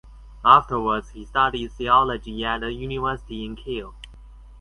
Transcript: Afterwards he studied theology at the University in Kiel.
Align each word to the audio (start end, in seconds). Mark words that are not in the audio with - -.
Afterwards 0.43 1.11
he 1.11 1.25
studied 1.25 1.73
theology 1.73 2.43
at 2.43 2.61
the 2.61 2.73
University 2.73 3.45
in 3.45 3.55
Kiel. 3.55 3.93